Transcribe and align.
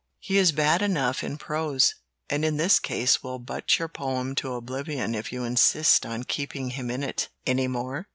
He 0.17 0.39
is 0.39 0.51
bad 0.51 0.81
enough 0.81 1.23
in 1.23 1.37
prose, 1.37 1.93
and 2.27 2.43
in 2.43 2.57
this 2.57 2.79
case 2.79 3.21
will 3.21 3.37
butt 3.37 3.77
your 3.77 3.87
poem 3.87 4.33
to 4.37 4.53
oblivion 4.55 5.13
if 5.13 5.31
you 5.31 5.43
insist 5.43 6.07
on 6.07 6.23
keeping 6.23 6.71
him 6.71 6.89
in 6.89 7.03
it. 7.03 7.29
Any 7.45 7.67
more?" 7.67 8.07